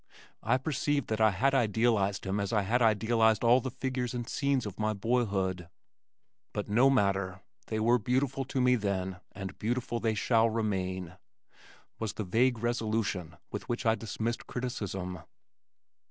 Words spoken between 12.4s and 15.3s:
resolution with which I dismissed criticism.